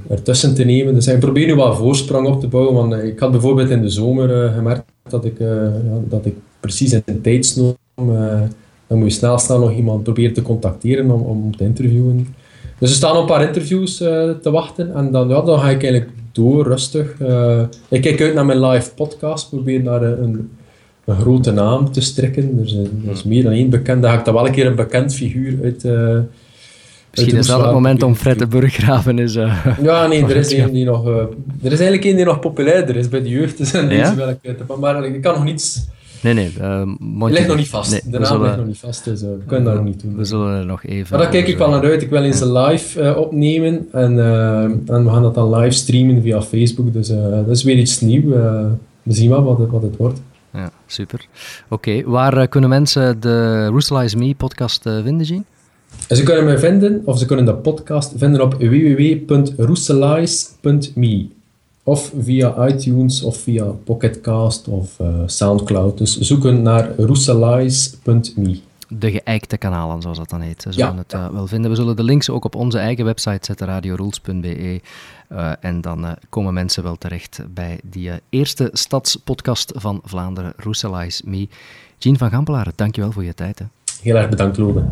[0.08, 0.94] ertussen te nemen.
[0.94, 2.74] Dus ik probeer nu wat voorsprong op te bouwen.
[2.74, 5.70] Want ik had bijvoorbeeld in de zomer gemerkt dat ik, ja,
[6.08, 7.76] dat ik precies in een tijdsnoom...
[8.86, 12.26] dan moet je snel snel nog iemand proberen te contacteren om, om te interviewen.
[12.78, 15.82] Dus er staan een paar interviews uh, te wachten en dan, ja, dan ga ik
[15.82, 17.10] eigenlijk door, rustig.
[17.88, 20.50] Ik kijk uit naar mijn live podcast, probeer naar een,
[21.04, 22.58] een grote naam te strikken.
[22.58, 24.02] Er is, er is meer dan één bekend.
[24.02, 25.84] Dan ga ik dan wel een keer een bekend figuur uit...
[27.10, 29.36] Misschien is dat het moment om Fred de Burggraven is.
[29.36, 31.26] Uh, ja, nee, er is, die nog, uh, er
[31.62, 33.58] is eigenlijk één die nog populairder is bij de jeugd.
[33.58, 34.14] Dus deze ja?
[34.14, 35.86] wel ik maar ik kan nog niets
[36.22, 36.52] Nee, nee.
[36.60, 36.82] Uh,
[37.18, 37.90] die ligt nog niet vast.
[37.90, 40.00] Nee, de naam zullen, ligt nog niet vast, dus uh, we kunnen dat nog niet
[40.00, 40.16] doen.
[40.16, 41.06] We zullen er nog even...
[41.10, 42.02] Maar daar kijk ik wel naar uit.
[42.02, 45.76] Ik wil eens een live uh, opnemen en, uh, en we gaan dat dan live
[45.76, 46.92] streamen via Facebook.
[46.92, 48.24] Dus dat is weer iets nieuws.
[49.02, 50.20] we zien wel wat het, wat het wordt.
[50.52, 51.26] Ja, super.
[51.68, 52.04] Oké, okay.
[52.04, 55.44] waar kunnen mensen de Rooselize Me podcast vinden, Jean?
[56.08, 61.28] Ze kunnen mij vinden, of ze kunnen de podcast vinden op www.rooselize.me
[61.82, 65.98] of via iTunes of via Pocketcast of uh, Soundcloud.
[65.98, 68.60] Dus zoeken naar roeselize.me.
[68.88, 70.62] De geëikte kanalen, zoals dat dan heet.
[70.62, 71.70] Ze zullen ja, het uh, wel vinden.
[71.70, 74.80] We zullen de links ook op onze eigen website zetten, radiorules.be.
[75.32, 81.22] Uh, en dan uh, komen mensen wel terecht bij die eerste stadspodcast van Vlaanderen, Roeselize
[81.26, 81.48] Me.
[81.98, 83.58] Jean van Gampelaar, dankjewel voor je tijd.
[83.58, 83.64] Hè.
[84.02, 84.86] Heel erg bedankt, Lode.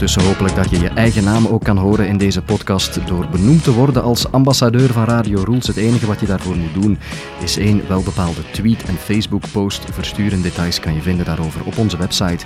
[0.00, 3.64] Ondertussen hopelijk dat je je eigen naam ook kan horen in deze podcast door benoemd
[3.64, 5.66] te worden als ambassadeur van Radio Rules.
[5.66, 6.98] Het enige wat je daarvoor moet doen
[7.42, 10.42] is één welbepaalde tweet en Facebook-post versturen.
[10.42, 12.44] Details kan je vinden daarover op onze website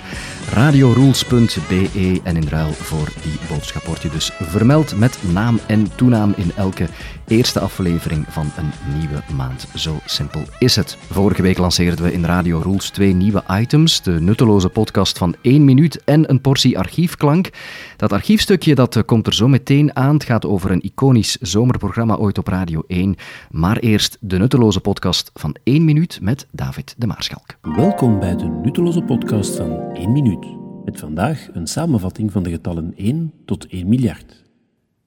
[0.51, 6.33] radiorules.be en in ruil voor die boodschap word je dus vermeld met naam en toenaam
[6.37, 6.87] in elke
[7.27, 9.67] eerste aflevering van een nieuwe maand.
[9.75, 10.97] Zo simpel is het.
[11.09, 14.01] Vorige week lanceerden we in Radio Rules twee nieuwe items.
[14.01, 17.49] De nutteloze podcast van 1 minuut en een portie archiefklank.
[17.97, 20.13] Dat archiefstukje dat eh, komt er zo meteen aan.
[20.13, 23.15] Het gaat over een iconisch zomerprogramma ooit op Radio 1.
[23.51, 27.45] Maar eerst de nutteloze podcast van 1 minuut met David de Maarschalk.
[27.61, 30.32] Welkom bij de nutteloze podcast van 1 minuut.
[30.85, 34.43] Met vandaag een samenvatting van de getallen 1 tot 1 miljard.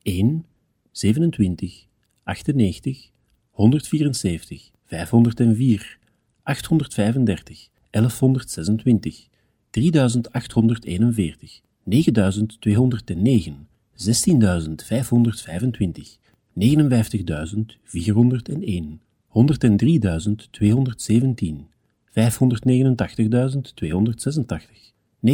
[0.03, 0.47] 1,
[0.91, 1.87] 27,
[2.23, 3.11] 98,
[3.51, 5.99] 174, 504,
[6.43, 9.29] 835, 1126,
[9.71, 16.19] 3841, 9209, 16525,
[16.55, 21.69] 59401, 103217,
[22.11, 24.96] 589.286,
[25.27, 25.33] 911.433,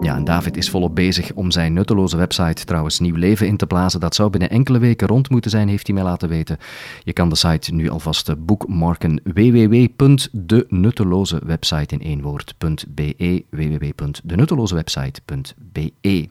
[0.00, 3.66] Ja, en David is volop bezig om zijn nutteloze website trouwens nieuw leven in te
[3.66, 4.00] blazen.
[4.00, 6.58] Dat zou binnen enkele weken rond moeten zijn, heeft hij mij laten weten.
[7.04, 16.28] Je kan de site nu alvast boekmarken www.denuttelozewebsite in één woord.be www.denuttelozewebsite.be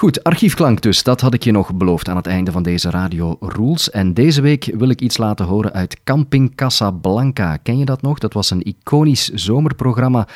[0.00, 1.02] Goed, archiefklank dus.
[1.02, 3.90] Dat had ik je nog beloofd aan het einde van deze Radio Rules.
[3.90, 7.56] En deze week wil ik iets laten horen uit Camping Casablanca.
[7.56, 8.18] Ken je dat nog?
[8.18, 10.28] Dat was een iconisch zomerprogramma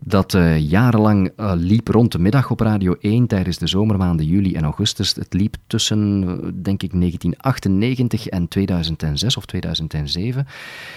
[0.00, 4.54] dat uh, jarenlang uh, liep rond de middag op Radio 1 tijdens de zomermaanden juli
[4.54, 5.14] en augustus.
[5.14, 10.46] Het liep tussen, uh, denk ik, 1998 en 2006 of 2007.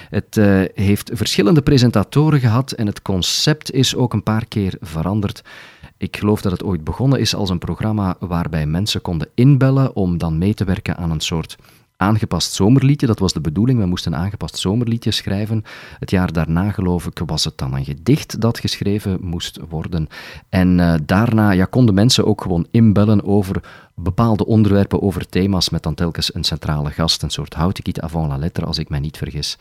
[0.09, 0.39] Het
[0.73, 5.41] heeft verschillende presentatoren gehad en het concept is ook een paar keer veranderd.
[5.97, 10.17] Ik geloof dat het ooit begonnen is als een programma waarbij mensen konden inbellen om
[10.17, 11.57] dan mee te werken aan een soort
[11.97, 13.07] aangepast zomerliedje.
[13.07, 13.79] Dat was de bedoeling.
[13.79, 15.63] We moesten een aangepast zomerliedje schrijven.
[15.99, 20.07] Het jaar daarna, geloof ik, was het dan een gedicht dat geschreven moest worden.
[20.49, 23.61] En uh, daarna ja, konden mensen ook gewoon inbellen over
[23.95, 28.37] bepaalde onderwerpen, over thema's, met dan telkens een centrale gast, een soort houtekiet avant la
[28.37, 29.57] lettre, als ik mij niet vergis.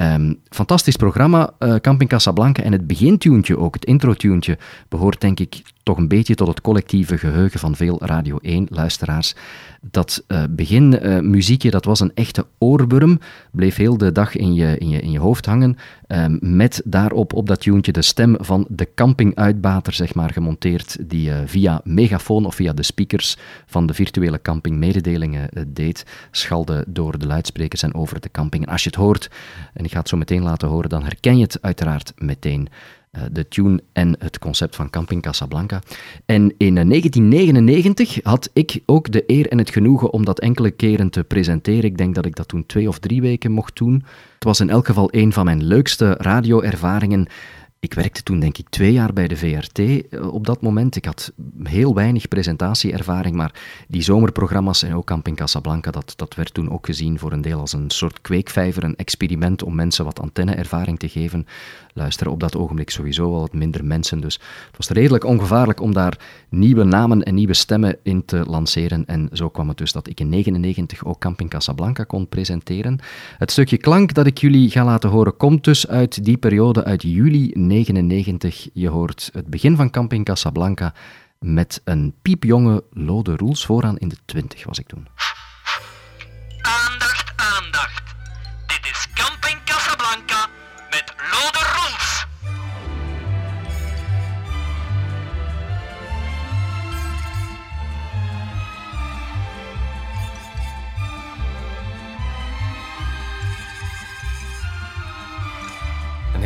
[0.00, 2.62] Um, fantastisch programma, uh, Camping Casablanca.
[2.62, 4.58] En het begintuentje ook, het introtuentje,
[4.88, 9.34] behoort denk ik toch een beetje tot het collectieve geheugen van veel Radio 1-luisteraars.
[9.80, 13.18] Dat uh, beginmuziekje, uh, dat was een echte oorworm,
[13.50, 15.76] bleef heel de dag in je, in je, in je hoofd hangen,
[16.08, 21.30] um, met daarop op dat tuentje de stem van de campinguitbater, zeg maar, gemonteerd, die
[21.30, 27.18] uh, via megafoon of via de speakers van de virtuele camping mededelingen deed, schalde door
[27.18, 28.66] de luidsprekers en over de camping.
[28.66, 29.30] En als je het hoort,
[29.74, 32.68] en ik ga het zo meteen laten horen, dan herken je het uiteraard meteen.
[33.12, 35.80] Uh, de tune en het concept van Camping Casablanca.
[36.26, 41.10] En in 1999 had ik ook de eer en het genoegen om dat enkele keren
[41.10, 41.84] te presenteren.
[41.84, 44.04] Ik denk dat ik dat toen twee of drie weken mocht doen.
[44.34, 47.28] Het was in elk geval een van mijn leukste radioervaringen.
[47.80, 49.80] Ik werkte toen denk ik twee jaar bij de VRT
[50.20, 50.96] op dat moment.
[50.96, 53.54] Ik had heel weinig presentatieervaring, maar
[53.88, 57.60] die zomerprogramma's en ook Camping Casablanca, dat, dat werd toen ook gezien voor een deel
[57.60, 61.46] als een soort kweekvijver, een experiment om mensen wat antenneervaring te geven.
[61.98, 64.34] Luisteren op dat ogenblik sowieso wel wat minder mensen, dus
[64.66, 69.06] het was redelijk ongevaarlijk om daar nieuwe namen en nieuwe stemmen in te lanceren.
[69.06, 72.98] En zo kwam het dus dat ik in 1999 ook Camping Casablanca kon presenteren.
[73.38, 77.02] Het stukje klank dat ik jullie ga laten horen komt dus uit die periode, uit
[77.02, 78.68] juli 1999.
[78.72, 80.94] Je hoort het begin van Camping Casablanca
[81.38, 85.06] met een piepjonge Lode Roels vooraan in de 20 was ik toen.
[86.60, 88.07] Aandacht, aandacht.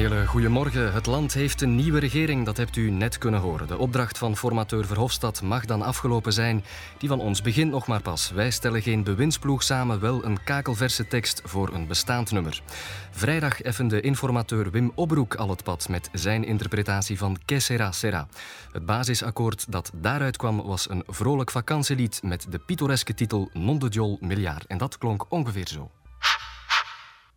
[0.02, 0.92] Hele goede morgen.
[0.92, 3.66] Het land heeft een nieuwe regering, dat hebt u net kunnen horen.
[3.66, 6.64] De opdracht van formateur Verhofstadt mag dan afgelopen zijn.
[6.98, 8.30] Die van ons begint nog maar pas.
[8.30, 12.62] Wij stellen geen bewindsploeg samen, wel een kakelverse tekst voor een bestaand nummer.
[13.10, 18.28] Vrijdag effende informateur Wim Obroek al het pad met zijn interpretatie van Que Sera.
[18.72, 23.88] Het basisakkoord dat daaruit kwam was een vrolijk vakantielied met de pittoreske titel Non de
[23.88, 24.66] Diol Miljard.
[24.66, 25.90] En dat klonk ongeveer zo.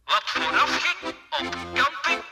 [0.05, 1.15] Wat vooraf ging op
[1.73, 2.24] Camping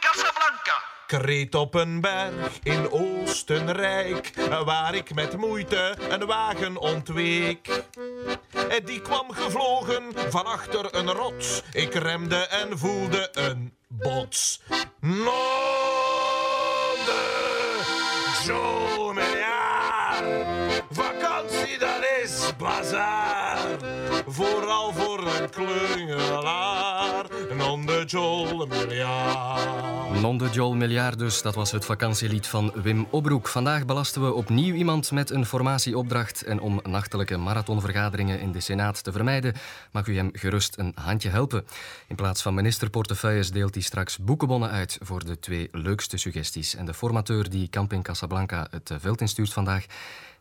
[1.13, 4.33] reed op een berg in Oostenrijk,
[4.65, 7.83] waar ik met moeite een wagen ontweek.
[8.85, 11.61] Die kwam gevlogen van achter een rots.
[11.71, 14.61] Ik remde en voelde een bots.
[14.99, 15.23] Non
[17.05, 17.23] de
[18.45, 20.23] Jomejaar.
[20.89, 23.59] Vakantie, dat is bazaar.
[24.27, 27.02] Vooral voor een klungelaar.
[27.85, 27.97] Non
[30.37, 33.47] de Jol de Jol dat was het vakantielied van Wim Obroek.
[33.47, 36.43] Vandaag belasten we opnieuw iemand met een formatieopdracht.
[36.43, 39.53] En om nachtelijke marathonvergaderingen in de Senaat te vermijden,
[39.91, 41.65] mag u hem gerust een handje helpen.
[42.07, 46.75] In plaats van ministerportefeuilles deelt hij straks boekenbonnen uit voor de twee leukste suggesties.
[46.75, 49.85] En de formateur die Camping Casablanca het veld instuurt vandaag,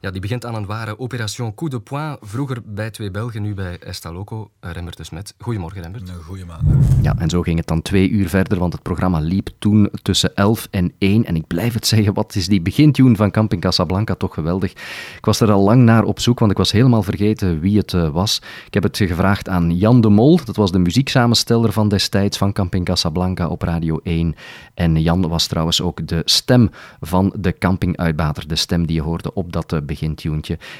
[0.03, 2.17] ja, die begint aan een ware opération coup de poing.
[2.21, 4.51] Vroeger bij Twee Belgen, nu bij Estaloco.
[4.61, 5.35] Rembert de Smet.
[5.39, 6.11] Goedemorgen, Rembert.
[6.11, 6.85] Goedemorgen.
[7.03, 10.35] Ja, en zo ging het dan twee uur verder, want het programma liep toen tussen
[10.35, 11.25] 11 en 1.
[11.25, 14.71] En ik blijf het zeggen, wat is die begintune van Camping Casablanca toch geweldig.
[15.17, 17.93] Ik was er al lang naar op zoek, want ik was helemaal vergeten wie het
[17.93, 18.43] uh, was.
[18.67, 20.41] Ik heb het gevraagd aan Jan de Mol.
[20.45, 24.35] Dat was de muzieksamensteller van destijds van Camping Casablanca op Radio 1.
[24.75, 28.49] En Jan was trouwens ook de stem van de campinguitbater.
[28.49, 29.71] De stem die je hoorde op dat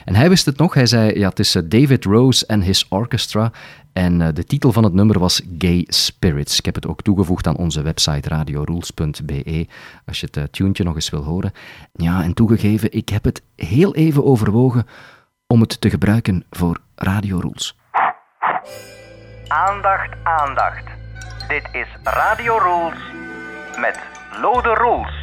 [0.05, 0.75] En hij wist het nog.
[0.75, 3.53] Hij zei, ja, het is uh, David Rose en his orchestra.
[3.93, 6.59] En uh, de titel van het nummer was Gay Spirits.
[6.59, 9.67] Ik heb het ook toegevoegd aan onze website radiorules.be,
[10.07, 11.53] als je het uh, tuentje nog eens wil horen.
[11.93, 14.87] Ja, en toegegeven, ik heb het heel even overwogen
[15.47, 17.77] om het te gebruiken voor Radio Rules.
[19.49, 20.85] Aandacht, aandacht.
[21.49, 22.99] Dit is Radio Rules
[23.79, 23.99] met
[24.41, 25.22] Lode Rules.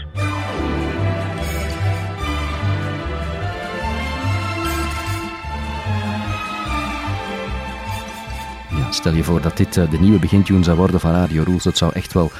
[8.89, 11.63] Stel je voor dat dit eh, de nieuwe begintune zou worden van Radio Rules.
[11.63, 12.32] Dat zou echt wel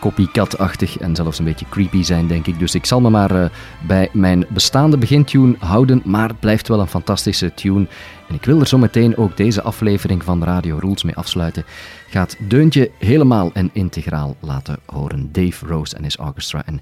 [0.00, 2.58] copycat-achtig en zelfs een beetje creepy zijn, denk ik.
[2.58, 3.44] Dus ik zal me maar uh,
[3.86, 7.86] bij mijn bestaande begintune houden, maar het blijft wel een fantastische tune.
[8.28, 11.64] En ik wil er zo meteen ook deze aflevering van Radio Rules mee afsluiten.
[12.08, 15.28] Gaat Deuntje helemaal en integraal laten horen.
[15.32, 16.80] Dave Rose en his orchestra en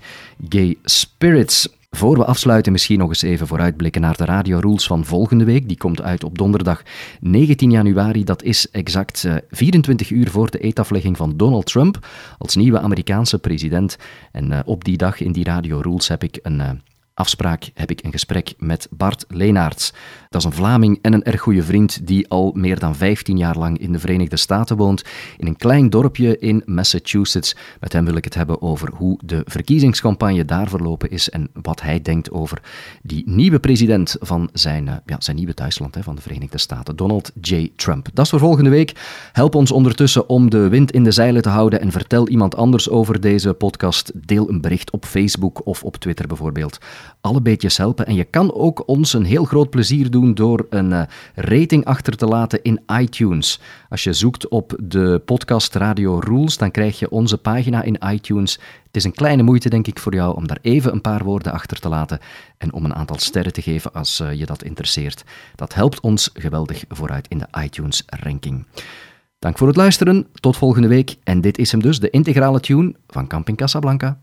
[0.49, 1.69] Gay Spirits.
[1.97, 5.69] Voor we afsluiten, misschien nog eens even vooruitblikken naar de Radio Rules van volgende week.
[5.69, 6.83] Die komt uit op donderdag
[7.21, 8.25] 19 januari.
[8.25, 13.39] Dat is exact uh, 24 uur voor de eetaflegging van Donald Trump als nieuwe Amerikaanse
[13.39, 13.97] president.
[14.33, 16.71] En uh, op die dag in die Radio Rules heb ik een uh,
[17.17, 19.93] afspraak heb ik een gesprek met Bart Leenaerts.
[20.31, 23.59] Dat is een Vlaming en een erg goede vriend die al meer dan 15 jaar
[23.59, 25.05] lang in de Verenigde Staten woont,
[25.37, 27.57] in een klein dorpje in Massachusetts.
[27.81, 31.83] Met hem wil ik het hebben over hoe de verkiezingscampagne daar verlopen is en wat
[31.83, 32.63] hij denkt over
[33.03, 37.33] die nieuwe president van zijn, ja, zijn nieuwe thuisland hè, van de Verenigde Staten, Donald
[37.41, 37.73] J.
[37.77, 38.09] Trump.
[38.13, 38.93] Dat is voor volgende week.
[39.33, 42.89] Help ons ondertussen om de wind in de zeilen te houden en vertel iemand anders
[42.89, 44.13] over deze podcast.
[44.15, 46.79] Deel een bericht op Facebook of op Twitter bijvoorbeeld
[47.21, 48.07] alle beetjes helpen.
[48.07, 51.03] En je kan ook ons een heel groot plezier doen door een uh,
[51.35, 53.61] rating achter te laten in iTunes.
[53.89, 58.53] Als je zoekt op de podcast Radio Rules, dan krijg je onze pagina in iTunes.
[58.87, 61.53] Het is een kleine moeite, denk ik, voor jou om daar even een paar woorden
[61.53, 62.19] achter te laten
[62.59, 65.25] en om een aantal sterren te geven als uh, je dat interesseert.
[65.55, 68.67] Dat helpt ons geweldig vooruit in de iTunes-ranking.
[69.39, 71.17] Dank voor het luisteren, tot volgende week.
[71.23, 74.19] En dit is hem dus, de integrale tune van Camping Casablanca.